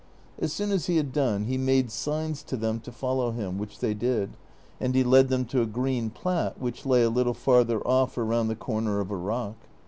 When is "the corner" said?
8.47-8.99